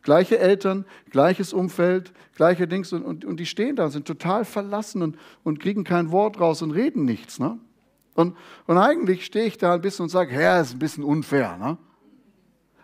[0.04, 5.02] Gleiche Eltern, gleiches Umfeld, gleiche Dings und, und, und die stehen da, sind total verlassen
[5.02, 7.40] und, und kriegen kein Wort raus und reden nichts.
[7.40, 7.58] Ne?
[8.14, 8.38] Und,
[8.68, 11.58] und eigentlich stehe ich da ein bisschen und sage, ja, ist ein bisschen unfair.
[11.58, 11.80] Ne?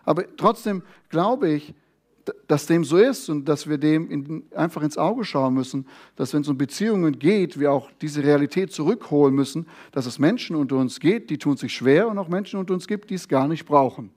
[0.04, 1.74] Aber trotzdem glaube ich,
[2.46, 6.32] dass dem so ist und dass wir dem in, einfach ins Auge schauen müssen, dass
[6.34, 10.76] wenn es um Beziehungen geht, wir auch diese Realität zurückholen müssen, dass es Menschen unter
[10.76, 13.48] uns geht, die tun sich schwer und auch Menschen unter uns gibt, die es gar
[13.48, 14.10] nicht brauchen,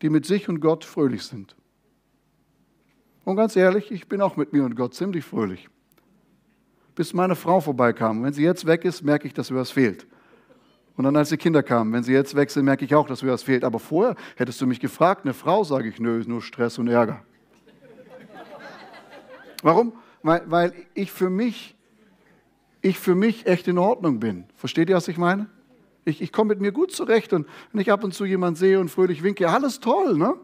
[0.00, 1.54] die mit sich und Gott fröhlich sind.
[3.24, 5.68] Und ganz ehrlich, ich bin auch mit mir und Gott ziemlich fröhlich.
[6.94, 8.22] Bis meine Frau vorbeikam.
[8.22, 10.06] Wenn sie jetzt weg ist, merke ich, dass mir was fehlt.
[11.02, 13.32] Und dann, als die Kinder kamen, wenn sie jetzt wechseln, merke ich auch, dass mir
[13.32, 13.64] was fehlt.
[13.64, 17.24] Aber vorher hättest du mich gefragt, eine Frau, sage ich, nö, nur Stress und Ärger.
[19.64, 19.94] Warum?
[20.22, 21.74] Weil, weil ich, für mich,
[22.82, 24.44] ich für mich echt in Ordnung bin.
[24.54, 25.48] Versteht ihr, was ich meine?
[26.04, 28.78] Ich, ich komme mit mir gut zurecht und wenn ich ab und zu jemanden sehe
[28.78, 30.36] und fröhlich winke, alles toll, ne?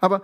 [0.00, 0.22] Aber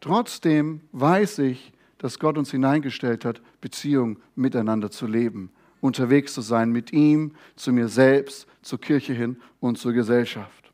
[0.00, 6.70] trotzdem weiß ich, dass Gott uns hineingestellt hat, Beziehung miteinander zu leben unterwegs zu sein
[6.70, 10.72] mit ihm, zu mir selbst, zur Kirche hin und zur Gesellschaft.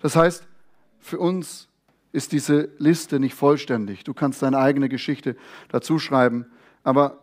[0.00, 0.46] Das heißt,
[0.98, 1.68] für uns
[2.12, 4.04] ist diese Liste nicht vollständig.
[4.04, 5.36] Du kannst deine eigene Geschichte
[5.68, 6.46] dazu schreiben.
[6.82, 7.20] Aber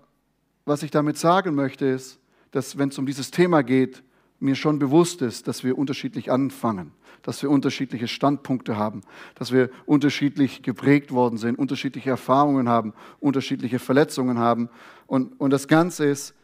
[0.65, 2.19] was ich damit sagen möchte, ist,
[2.51, 4.03] dass wenn es um dieses Thema geht,
[4.39, 6.91] mir schon bewusst ist, dass wir unterschiedlich anfangen,
[7.23, 9.01] dass wir unterschiedliche Standpunkte haben,
[9.35, 14.69] dass wir unterschiedlich geprägt worden sind, unterschiedliche Erfahrungen haben, unterschiedliche Verletzungen haben.
[15.07, 16.35] Und, und das Ganze ist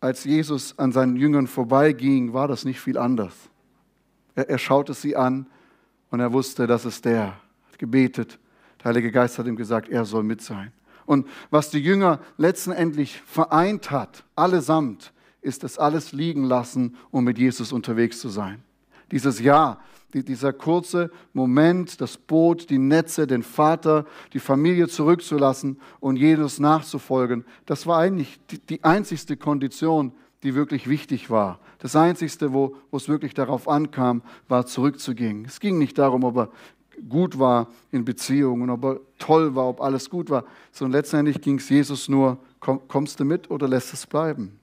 [0.00, 3.34] als Jesus an seinen Jüngern vorbeiging, war das nicht viel anders.
[4.34, 5.46] Er, er schaute sie an
[6.10, 7.14] und er wusste, das ist der.
[7.14, 7.28] Er
[7.72, 8.38] hat gebetet.
[8.80, 10.72] Der Heilige Geist hat ihm gesagt, er soll mit sein.
[11.06, 17.38] Und was die Jünger letztendlich vereint hat, allesamt, ist das alles liegen lassen, um mit
[17.38, 18.62] Jesus unterwegs zu sein.
[19.12, 19.80] Dieses Ja,
[20.14, 27.44] dieser kurze Moment, das Boot, die Netze, den Vater, die Familie zurückzulassen und Jesus nachzufolgen,
[27.66, 28.38] das war eigentlich
[28.68, 31.58] die einzigste Kondition, die wirklich wichtig war.
[31.78, 35.44] Das Einzigste, wo, wo es wirklich darauf ankam, war zurückzugehen.
[35.44, 36.50] Es ging nicht darum, ob er
[37.08, 41.58] gut war in Beziehungen, ob er toll war, ob alles gut war, sondern letztendlich ging
[41.58, 44.58] es Jesus nur, komm, kommst du mit oder lässt es bleiben?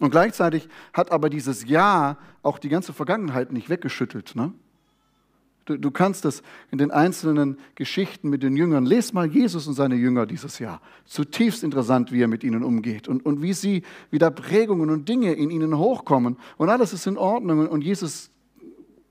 [0.00, 4.36] Und gleichzeitig hat aber dieses Ja auch die ganze Vergangenheit nicht weggeschüttelt.
[4.36, 4.52] Ne?
[5.64, 9.74] Du, du, kannst das in den einzelnen Geschichten mit den Jüngern, lest mal Jesus und
[9.74, 10.80] seine Jünger dieses Jahr.
[11.06, 15.32] Zutiefst interessant, wie er mit ihnen umgeht und, und wie sie wieder Prägungen und Dinge
[15.32, 16.36] in ihnen hochkommen.
[16.56, 18.30] Und alles ist in Ordnung und Jesus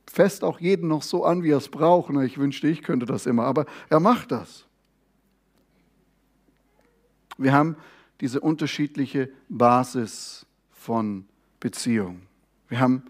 [0.08, 2.14] fest auch jeden noch so an, wie er es braucht.
[2.24, 4.66] Ich wünschte, ich könnte das immer, aber er macht das.
[7.38, 7.76] Wir haben
[8.22, 10.46] diese unterschiedliche Basis
[10.86, 11.26] von
[11.60, 12.22] Beziehung.
[12.70, 13.04] Wir haben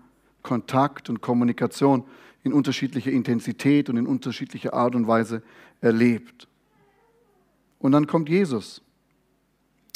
[0.43, 2.05] Kontakt und Kommunikation
[2.43, 5.43] in unterschiedlicher Intensität und in unterschiedlicher Art und Weise
[5.81, 6.47] erlebt.
[7.79, 8.81] Und dann kommt Jesus.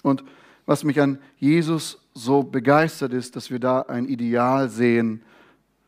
[0.03, 0.25] Und
[0.65, 5.21] was mich an Jesus so begeistert ist, dass wir da ein Ideal sehen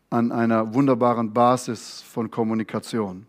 [0.10, 3.26] an einer wunderbaren Basis von Kommunikation.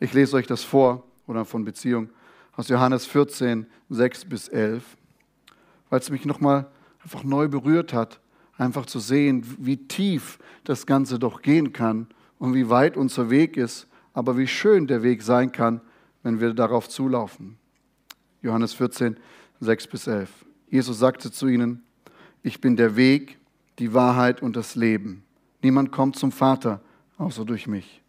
[0.00, 2.10] Ich lese euch das vor oder von Beziehung
[2.56, 4.82] aus Johannes 14, 6 bis 11,
[5.88, 6.66] weil es mich nochmal
[7.02, 8.20] einfach neu berührt hat,
[8.56, 12.06] einfach zu sehen, wie tief das Ganze doch gehen kann
[12.38, 15.80] und wie weit unser Weg ist, aber wie schön der Weg sein kann,
[16.22, 17.56] wenn wir darauf zulaufen.
[18.42, 19.16] Johannes 14,
[19.60, 20.30] 6 bis 11.
[20.68, 21.82] Jesus sagte zu ihnen,
[22.42, 23.38] ich bin der Weg,
[23.78, 25.24] die Wahrheit und das Leben.
[25.62, 26.80] Niemand kommt zum Vater
[27.18, 28.02] außer durch mich.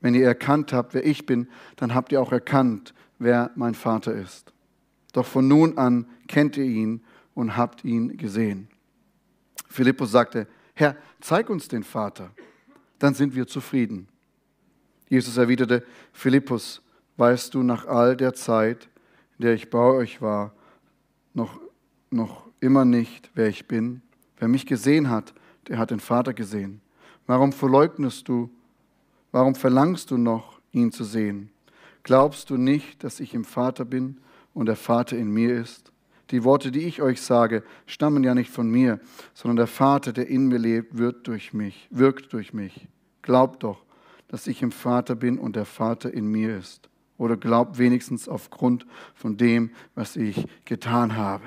[0.00, 4.14] Wenn ihr erkannt habt, wer ich bin, dann habt ihr auch erkannt, wer mein Vater
[4.14, 4.52] ist.
[5.12, 7.02] Doch von nun an kennt ihr ihn
[7.34, 8.68] und habt ihn gesehen.
[9.68, 12.30] Philippus sagte, Herr, zeig uns den Vater,
[12.98, 14.08] dann sind wir zufrieden.
[15.08, 16.82] Jesus erwiderte, Philippus,
[17.16, 18.88] weißt du nach all der Zeit,
[19.38, 20.52] in der ich bei euch war,
[21.34, 21.60] noch,
[22.10, 24.02] noch immer nicht, wer ich bin?
[24.38, 25.34] Wer mich gesehen hat,
[25.68, 26.80] der hat den Vater gesehen.
[27.26, 28.50] Warum verleugnest du,
[29.32, 31.50] warum verlangst du noch, ihn zu sehen?
[32.02, 34.18] Glaubst du nicht, dass ich im Vater bin
[34.54, 35.92] und der Vater in mir ist?
[36.30, 39.00] Die Worte, die ich euch sage, stammen ja nicht von mir,
[39.34, 42.86] sondern der Vater, der in mir lebt, wird durch mich, wirkt durch mich.
[43.22, 43.84] Glaubt doch,
[44.28, 46.88] dass ich im Vater bin und der Vater in mir ist.
[47.18, 51.44] Oder glaubt wenigstens aufgrund von dem, was ich getan habe.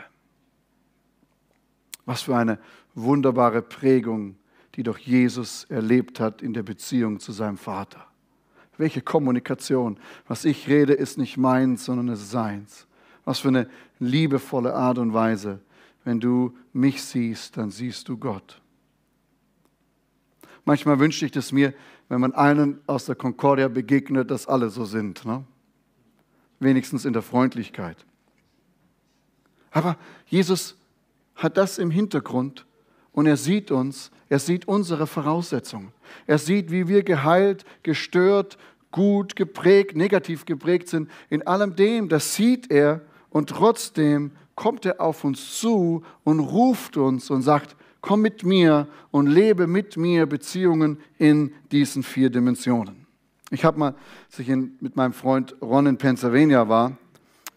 [2.06, 2.60] Was für eine
[2.94, 4.36] wunderbare Prägung,
[4.76, 8.06] die doch Jesus erlebt hat in der Beziehung zu seinem Vater.
[8.78, 9.98] Welche Kommunikation.
[10.28, 12.88] Was ich rede, ist nicht meins, sondern es ist seins.
[13.26, 15.60] Was für eine liebevolle Art und Weise.
[16.04, 18.62] Wenn du mich siehst, dann siehst du Gott.
[20.66, 21.74] Manchmal wünschte ich das mir,
[22.10, 25.26] wenn man einen aus der Concordia begegnet, dass alle so sind.
[25.26, 25.44] Ne?
[26.60, 27.98] Wenigstens in der Freundlichkeit.
[29.72, 30.78] Aber Jesus
[31.36, 32.66] hat das im Hintergrund
[33.12, 35.92] und er sieht uns, er sieht unsere Voraussetzungen.
[36.28, 38.58] Er sieht, wie wir geheilt, gestört,
[38.92, 41.10] gut geprägt, negativ geprägt sind.
[41.30, 43.02] In allem dem, das sieht er
[43.34, 48.88] und trotzdem kommt er auf uns zu und ruft uns und sagt, komm mit mir
[49.10, 53.08] und lebe mit mir Beziehungen in diesen vier Dimensionen.
[53.50, 53.96] Ich habe mal,
[54.30, 56.96] als ich in, mit meinem Freund Ron in Pennsylvania war,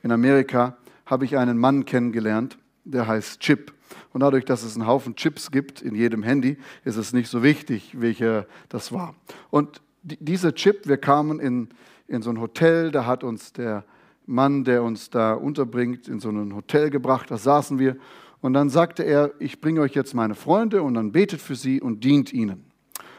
[0.02, 3.74] in Amerika, habe ich einen Mann kennengelernt, der heißt Chip.
[4.14, 7.42] Und dadurch, dass es einen Haufen Chips gibt in jedem Handy, ist es nicht so
[7.42, 9.14] wichtig, welcher das war.
[9.50, 11.68] Und dieser Chip, wir kamen in,
[12.08, 13.84] in so ein Hotel, da hat uns der
[14.26, 17.96] Mann, der uns da unterbringt, in so ein Hotel gebracht, da saßen wir.
[18.40, 21.80] Und dann sagte er, ich bringe euch jetzt meine Freunde und dann betet für sie
[21.80, 22.64] und dient ihnen.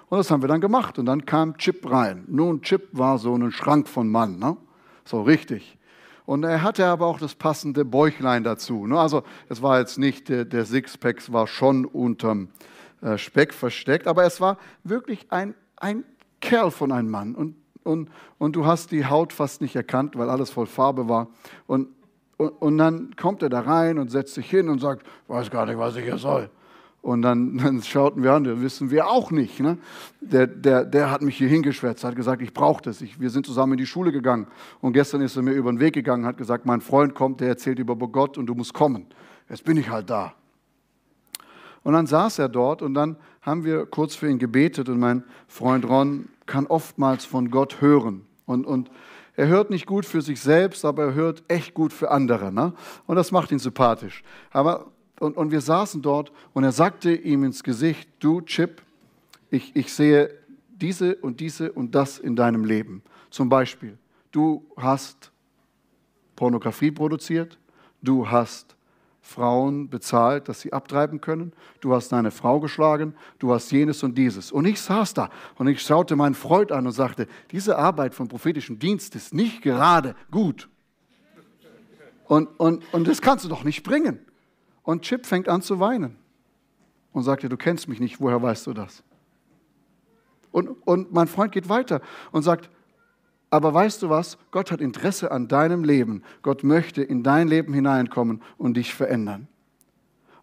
[0.10, 1.00] Und das haben wir dann gemacht.
[1.00, 2.24] Und dann kam Chip rein.
[2.28, 4.58] Nun, Chip war so ein Schrank von Mann, ne?
[5.06, 5.78] so richtig.
[6.26, 8.86] Und er hatte aber auch das passende Bäuchlein dazu.
[8.86, 9.00] Ne?
[9.00, 12.50] Also es war jetzt nicht, der, der Sixpack war schon unterm
[13.02, 16.04] äh, Speck versteckt, aber es war wirklich ein, ein
[16.42, 17.34] Kerl von einem Mann.
[17.34, 17.56] Und,
[17.88, 21.28] und, und du hast die Haut fast nicht erkannt, weil alles voll Farbe war.
[21.66, 21.88] Und,
[22.38, 25.66] und, und dann kommt er da rein und setzt sich hin und sagt, weiß gar
[25.66, 26.50] nicht, was ich hier soll.
[27.02, 29.60] Und dann, dann schauten wir an, das wissen wir auch nicht.
[29.60, 29.78] Ne?
[30.20, 33.02] Der, der, der hat mich hier hingeschwätzt, hat gesagt, ich brauche das.
[33.02, 34.48] Ich, wir sind zusammen in die Schule gegangen.
[34.82, 37.48] Und gestern ist er mir über den Weg gegangen, hat gesagt, mein Freund kommt, der
[37.48, 39.06] erzählt über Gott und du musst kommen.
[39.50, 40.34] Jetzt bin ich halt da.
[41.84, 45.24] Und dann saß er dort und dann haben wir kurz für ihn gebetet und mein
[45.48, 48.26] Freund Ron kann oftmals von Gott hören.
[48.46, 48.90] Und, und
[49.36, 52.52] er hört nicht gut für sich selbst, aber er hört echt gut für andere.
[52.52, 52.74] Ne?
[53.06, 54.24] Und das macht ihn sympathisch.
[54.52, 54.88] Aber
[55.20, 58.82] und, und wir saßen dort und er sagte ihm ins Gesicht, du Chip,
[59.50, 60.34] ich, ich sehe
[60.70, 63.02] diese und diese und das in deinem Leben.
[63.30, 63.98] Zum Beispiel,
[64.32, 65.32] du hast
[66.36, 67.58] Pornografie produziert,
[68.02, 68.77] du hast
[69.28, 74.18] Frauen bezahlt, dass sie abtreiben können, du hast deine Frau geschlagen, du hast jenes und
[74.18, 74.54] dieses.
[74.54, 78.30] Und ich saß da und ich schaute meinen Freund an und sagte, diese Arbeit vom
[78.30, 80.70] prophetischen Dienst ist nicht gerade gut.
[82.26, 84.20] Und, und, und das kannst du doch nicht bringen.
[84.84, 86.16] Und Chip fängt an zu weinen
[87.12, 89.04] und sagt dir, du kennst mich nicht, woher weißt du das?
[90.52, 92.70] Und, und mein Freund geht weiter und sagt,
[93.50, 94.38] aber weißt du was?
[94.52, 96.24] Gott hat Interesse an deinem Leben.
[96.42, 99.48] Gott möchte in dein Leben hineinkommen und dich verändern.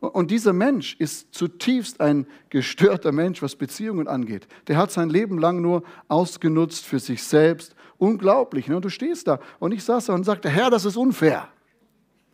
[0.00, 4.46] Und dieser Mensch ist zutiefst ein gestörter Mensch, was Beziehungen angeht.
[4.66, 7.74] Der hat sein Leben lang nur ausgenutzt für sich selbst.
[7.96, 8.68] Unglaublich.
[8.68, 8.80] Ne?
[8.80, 9.38] Du stehst da.
[9.58, 11.48] Und ich saß da und sagte, Herr, das ist unfair.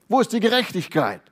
[0.08, 1.22] Wo ist die Gerechtigkeit?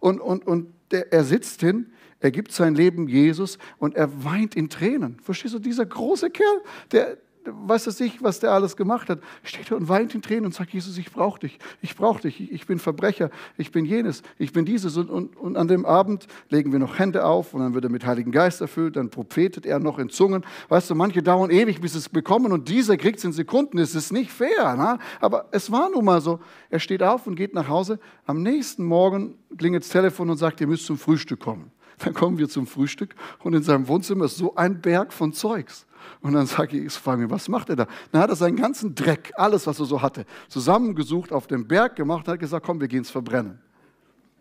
[0.00, 4.54] Und, und, und der, er sitzt hin, er gibt sein Leben Jesus und er weint
[4.54, 5.18] in Tränen.
[5.20, 7.18] Verstehst du, dieser große Kerl, der,
[7.52, 10.54] weiß es nicht, was der alles gemacht hat, steht er und weint in Tränen und
[10.54, 14.52] sagt, Jesus, ich brauche dich, ich brauche dich, ich bin Verbrecher, ich bin jenes, ich
[14.52, 14.96] bin dieses.
[14.96, 17.90] Und, und, und an dem Abend legen wir noch Hände auf und dann wird er
[17.90, 20.44] mit Heiligen Geist erfüllt, dann prophetet er noch in Zungen.
[20.68, 23.78] Weißt du, manche dauern ewig, bis sie es bekommen und dieser kriegt es in Sekunden.
[23.78, 24.98] Es ist nicht fair, na?
[25.20, 26.40] aber es war nun mal so.
[26.70, 27.98] Er steht auf und geht nach Hause.
[28.26, 31.70] Am nächsten Morgen klingelt das Telefon und sagt, ihr müsst zum Frühstück kommen.
[31.98, 35.85] Dann kommen wir zum Frühstück und in seinem Wohnzimmer ist so ein Berg von Zeugs.
[36.20, 37.86] Und dann sage ich, ich frage mich, was macht er da?
[38.12, 41.96] Dann hat er seinen ganzen Dreck, alles, was er so hatte, zusammengesucht, auf dem Berg
[41.96, 43.58] gemacht und hat gesagt, komm, wir gehen es verbrennen.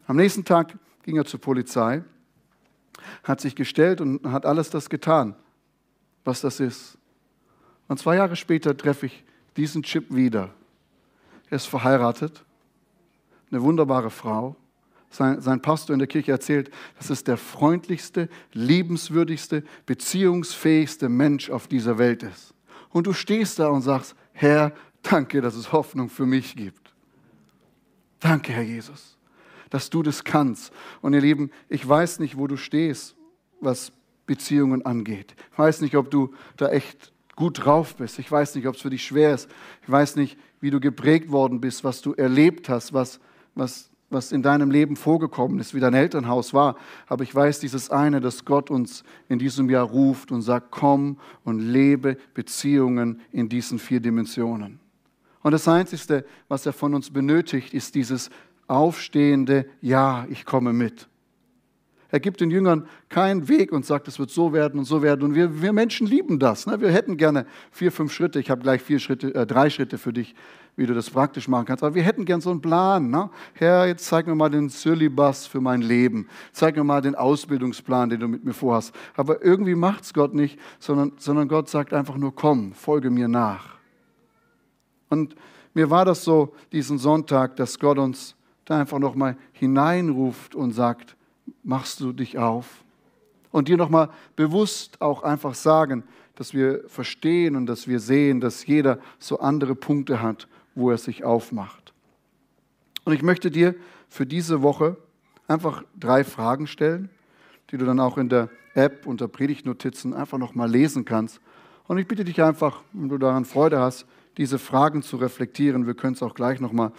[0.08, 2.04] Am nächsten Tag ging er zur Polizei,
[3.24, 5.36] hat sich gestellt und hat alles das getan,
[6.24, 6.98] was das ist.
[7.88, 9.24] Und zwei Jahre später treffe ich
[9.58, 10.54] diesen Chip wieder.
[11.50, 12.44] Er ist verheiratet,
[13.52, 14.56] eine wunderbare Frau
[15.16, 21.68] sein, sein Pastor in der Kirche erzählt, das ist der freundlichste, liebenswürdigste, beziehungsfähigste Mensch auf
[21.68, 22.54] dieser Welt ist.
[22.90, 26.94] Und du stehst da und sagst, Herr, danke, dass es Hoffnung für mich gibt.
[28.20, 29.18] Danke, Herr Jesus,
[29.70, 30.72] dass du das kannst.
[31.02, 33.16] Und ihr Lieben, ich weiß nicht, wo du stehst,
[33.62, 33.92] was
[34.26, 35.36] Beziehungen angeht.
[35.52, 38.18] Ich weiß nicht, ob du da echt gut drauf bist.
[38.20, 39.50] Ich weiß nicht, ob es für dich schwer ist.
[39.84, 43.20] Ich weiß nicht, wie du geprägt worden bist, was du erlebt hast, was,
[43.54, 46.78] was was in deinem Leben vorgekommen ist, wie dein Elternhaus war.
[47.06, 51.20] Aber ich weiß dieses eine, dass Gott uns in diesem Jahr ruft und sagt, komm
[51.44, 54.80] und lebe Beziehungen in diesen vier Dimensionen.
[55.44, 58.32] Und das Einzige, was er von uns benötigt, ist dieses
[58.68, 61.08] aufstehende Ja, ich komme mit.
[62.10, 65.24] Er gibt den Jüngern keinen Weg und sagt, es wird so werden und so werden.
[65.24, 66.66] Und wir, wir Menschen lieben das.
[66.66, 66.80] Ne?
[66.80, 68.40] Wir hätten gerne vier, fünf Schritte.
[68.40, 70.34] Ich habe gleich vier Schritte, äh, drei Schritte für dich,
[70.76, 71.84] wie du das praktisch machen kannst.
[71.84, 73.10] Aber wir hätten gern so einen Plan.
[73.10, 73.30] Ne?
[73.54, 76.28] Herr, jetzt zeig mir mal den Syllabus für mein Leben.
[76.52, 78.94] Zeig mir mal den Ausbildungsplan, den du mit mir vorhast.
[79.16, 83.28] Aber irgendwie macht es Gott nicht, sondern, sondern Gott sagt einfach nur, komm, folge mir
[83.28, 83.76] nach.
[85.10, 85.36] Und
[85.74, 88.36] mir war das so diesen Sonntag, dass Gott uns
[88.66, 91.16] da einfach nochmal hineinruft und sagt,
[91.64, 92.84] machst du dich auf?
[93.52, 96.04] Und dir nochmal bewusst auch einfach sagen,
[96.36, 100.98] dass wir verstehen und dass wir sehen, dass jeder so andere Punkte hat, wo er
[100.98, 101.94] sich aufmacht.
[103.06, 103.76] Und ich möchte dir
[104.10, 104.98] für diese Woche
[105.48, 107.10] einfach drei Fragen stellen,
[107.72, 111.40] die du dann auch in der App unter Predigtnotizen einfach nochmal lesen kannst.
[111.88, 114.06] Und ich bitte dich einfach, wenn du daran Freude hast,
[114.38, 115.88] diese Fragen zu reflektieren.
[115.88, 116.92] Wir können es auch gleich nochmal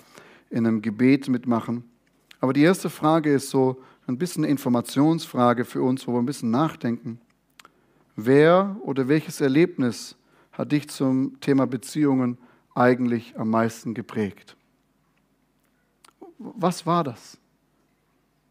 [0.49, 1.85] in einem Gebet mitmachen.
[2.41, 6.27] Aber die erste Frage ist so ein bisschen eine Informationsfrage für uns, wo wir ein
[6.27, 7.21] bisschen nachdenken.
[8.15, 10.17] Wer oder welches Erlebnis
[10.53, 12.39] hat dich zum Thema Beziehungen
[12.77, 14.57] eigentlich am meisten geprägt?
[16.39, 17.39] Was war das?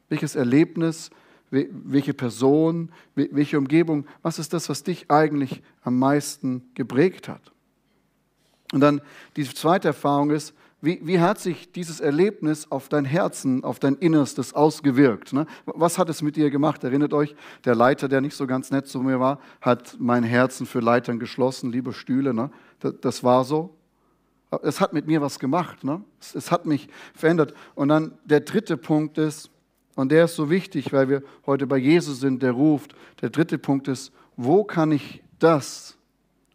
[0.09, 1.09] Welches Erlebnis,
[1.49, 7.51] welche Person, welche Umgebung, was ist das, was dich eigentlich am meisten geprägt hat?
[8.73, 9.01] Und dann
[9.35, 13.95] die zweite Erfahrung ist, wie, wie hat sich dieses Erlebnis auf dein Herzen, auf dein
[13.95, 15.33] Innerstes ausgewirkt?
[15.33, 15.47] Ne?
[15.65, 16.83] Was hat es mit dir gemacht?
[16.83, 20.67] Erinnert euch, der Leiter, der nicht so ganz nett zu mir war, hat mein Herzen
[20.67, 22.33] für Leitern geschlossen, liebe Stühle.
[22.33, 22.51] Ne?
[22.79, 23.75] Das, das war so.
[24.63, 25.83] Es hat mit mir was gemacht.
[25.83, 26.01] Ne?
[26.19, 27.53] Es, es hat mich verändert.
[27.75, 29.49] Und dann der dritte Punkt ist,
[29.95, 32.95] und der ist so wichtig, weil wir heute bei Jesus sind, der ruft.
[33.21, 35.97] Der dritte Punkt ist, wo kann ich das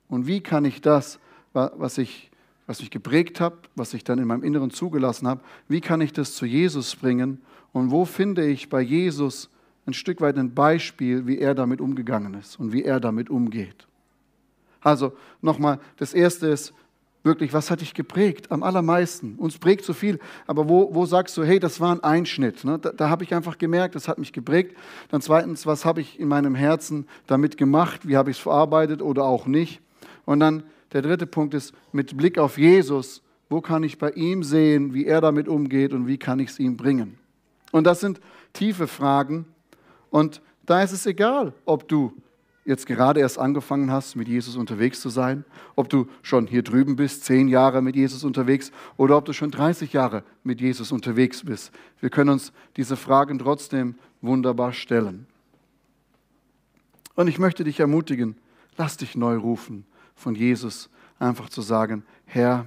[0.08, 1.18] und wie kann ich das,
[1.52, 2.30] was ich
[2.70, 6.12] was mich geprägt hat, was ich dann in meinem Inneren zugelassen habe, wie kann ich
[6.12, 7.40] das zu Jesus bringen
[7.72, 9.50] und wo finde ich bei Jesus
[9.86, 13.88] ein Stück weit ein Beispiel, wie er damit umgegangen ist und wie er damit umgeht.
[14.80, 16.72] Also nochmal, das Erste ist
[17.22, 18.50] wirklich, was hat dich geprägt?
[18.50, 19.34] Am allermeisten.
[19.36, 22.64] Uns prägt so viel, aber wo, wo sagst du, hey, das war ein Einschnitt?
[22.64, 22.78] Ne?
[22.78, 24.76] Da, da habe ich einfach gemerkt, das hat mich geprägt.
[25.10, 28.08] Dann zweitens, was habe ich in meinem Herzen damit gemacht?
[28.08, 29.80] Wie habe ich es verarbeitet oder auch nicht?
[30.24, 34.42] Und dann der dritte Punkt ist mit Blick auf Jesus, wo kann ich bei ihm
[34.42, 37.18] sehen, wie er damit umgeht und wie kann ich es ihm bringen?
[37.72, 38.20] Und das sind
[38.52, 39.44] tiefe Fragen.
[40.10, 42.12] Und da ist es egal, ob du
[42.70, 45.44] jetzt gerade erst angefangen hast, mit Jesus unterwegs zu sein,
[45.76, 49.50] ob du schon hier drüben bist, zehn Jahre mit Jesus unterwegs oder ob du schon
[49.50, 51.72] 30 Jahre mit Jesus unterwegs bist.
[52.00, 55.26] Wir können uns diese Fragen trotzdem wunderbar stellen.
[57.14, 58.36] Und ich möchte dich ermutigen,
[58.78, 62.66] lass dich neu rufen von Jesus einfach zu sagen, Herr,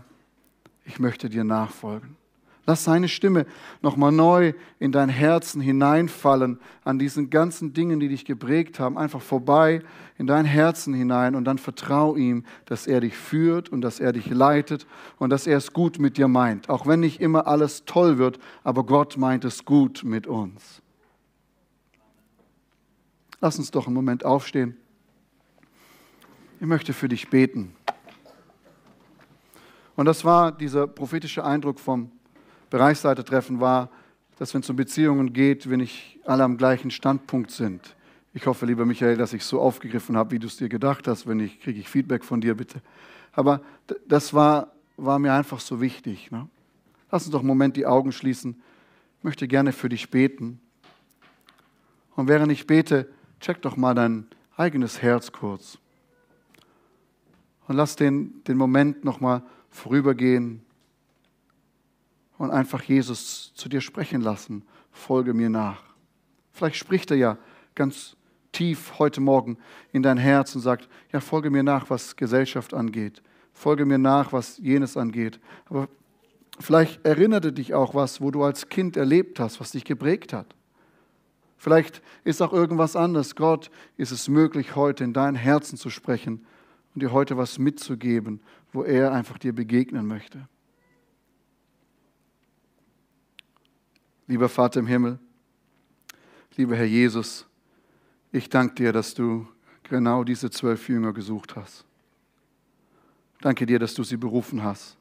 [0.86, 2.18] ich möchte dir nachfolgen.
[2.66, 3.46] Lass seine Stimme
[3.82, 9.22] nochmal neu in dein Herzen hineinfallen, an diesen ganzen Dingen, die dich geprägt haben, einfach
[9.22, 9.82] vorbei
[10.18, 14.14] in dein Herzen hinein und dann vertrau ihm, dass er dich führt und dass er
[14.14, 14.88] dich leitet
[15.18, 16.70] und dass er es gut mit dir meint.
[16.70, 20.82] Auch wenn nicht immer alles toll wird, aber Gott meint es gut mit uns.
[23.42, 24.78] Lass uns doch einen Moment aufstehen.
[26.62, 27.76] Ich möchte für dich beten.
[29.98, 32.10] Und das war dieser prophetische Eindruck vom
[32.74, 33.92] Bereichsleitertreffen war,
[34.40, 37.96] dass wenn es um Beziehungen geht, wir nicht alle am gleichen Standpunkt sind.
[38.34, 41.08] Ich hoffe, lieber Michael, dass ich es so aufgegriffen habe, wie du es dir gedacht
[41.08, 41.28] hast.
[41.28, 42.82] Wenn nicht, kriege ich Feedback von dir, bitte.
[43.32, 43.62] Aber
[44.08, 46.32] das war, war mir einfach so wichtig.
[46.32, 46.48] Ne?
[47.12, 48.60] Lass uns doch einen Moment die Augen schließen.
[49.20, 50.60] Ich möchte gerne für dich beten.
[52.16, 53.08] Und während ich bete,
[53.40, 54.26] check doch mal dein
[54.58, 55.78] eigenes Herz kurz.
[57.68, 60.66] Und lass den, den Moment nochmal vorübergehen
[62.38, 64.64] und einfach Jesus zu dir sprechen lassen.
[64.92, 65.84] Folge mir nach.
[66.52, 67.38] Vielleicht spricht er ja
[67.76, 68.16] ganz
[68.52, 69.58] tief heute Morgen
[69.92, 73.24] in dein Herz und sagt, ja, folge mir nach, was Gesellschaft angeht.
[73.52, 75.40] Folge mir nach, was jenes angeht.
[75.66, 75.88] Aber
[76.60, 80.56] Vielleicht erinnerte dich auch was, wo du als Kind erlebt hast, was dich geprägt hat.
[81.58, 83.36] Vielleicht ist auch irgendwas anderes.
[83.36, 86.46] Gott, ist es möglich, heute in dein Herzen zu sprechen
[86.94, 90.48] und dir heute was mitzugeben, wo er einfach dir begegnen möchte.
[94.34, 95.20] Lieber Vater im Himmel,
[96.58, 97.46] lieber Herr Jesus,
[98.32, 99.48] ich danke dir, dass du
[99.84, 101.86] genau diese zwölf Jünger gesucht hast.
[103.42, 104.98] Danke dir, dass du sie berufen hast.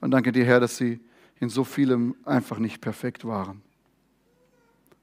[0.00, 0.98] Und danke dir, Herr, dass sie
[1.38, 3.62] in so vielem einfach nicht perfekt waren.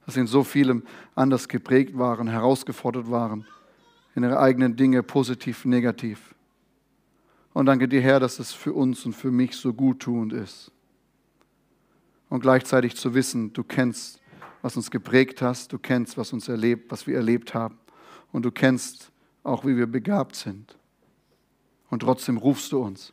[0.05, 0.83] Dass sie in so vielem
[1.15, 3.47] anders geprägt waren, herausgefordert waren,
[4.13, 6.35] in ihre eigenen Dinge, positiv, negativ.
[7.53, 10.69] Und danke dir, Herr, dass es für uns und für mich so guttuend ist.
[12.31, 14.21] Und gleichzeitig zu wissen, du kennst,
[14.61, 17.77] was uns geprägt hast, du kennst, was uns erlebt, was wir erlebt haben.
[18.31, 19.11] Und du kennst
[19.43, 20.77] auch, wie wir begabt sind.
[21.89, 23.11] Und trotzdem rufst du uns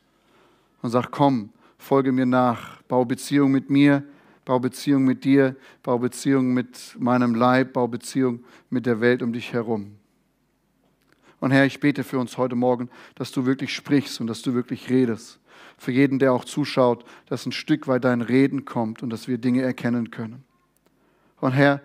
[0.83, 4.05] und sagst, komm, folge mir nach, bau Beziehung mit mir,
[4.45, 9.33] bau Beziehung mit dir, bau Beziehung mit meinem Leib, bau Beziehung mit der Welt um
[9.33, 9.97] dich herum.
[11.41, 14.55] Und Herr, ich bete für uns heute Morgen, dass du wirklich sprichst und dass du
[14.55, 15.41] wirklich redest.
[15.79, 19.39] Für jeden, der auch zuschaut, dass ein Stück weit dein Reden kommt und dass wir
[19.39, 20.45] Dinge erkennen können.
[21.41, 21.81] Und Herr,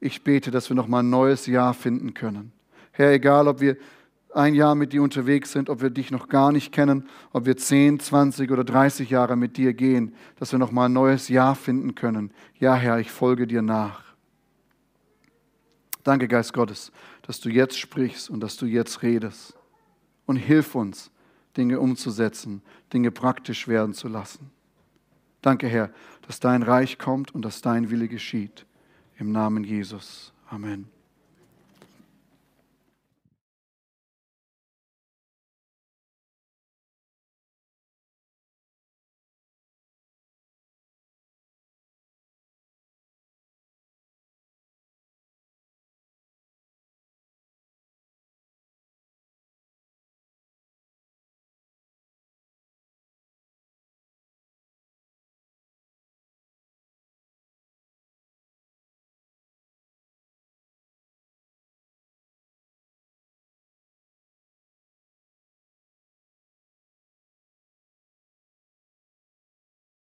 [0.00, 2.52] ich bete, dass wir nochmal ein neues Jahr finden können.
[2.92, 3.76] Herr, egal ob wir
[4.34, 7.56] ein Jahr mit dir unterwegs sind, ob wir dich noch gar nicht kennen, ob wir
[7.56, 11.54] 10, 20 oder 30 Jahre mit dir gehen, dass wir noch mal ein neues Jahr
[11.54, 12.32] finden können.
[12.58, 14.02] Ja, Herr, ich folge dir nach.
[16.04, 16.92] Danke, Geist Gottes,
[17.22, 19.54] dass du jetzt sprichst und dass du jetzt redest.
[20.26, 21.10] Und hilf uns,
[21.56, 24.50] Dinge umzusetzen, Dinge praktisch werden zu lassen.
[25.42, 25.90] Danke, Herr,
[26.26, 28.66] dass dein Reich kommt und dass dein Wille geschieht.
[29.18, 30.32] Im Namen Jesus.
[30.48, 30.88] Amen.